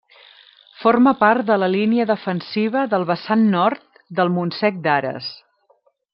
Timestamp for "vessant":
3.11-3.45